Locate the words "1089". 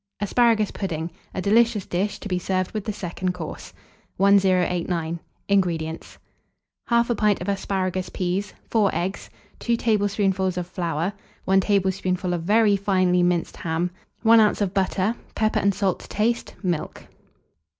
4.17-5.19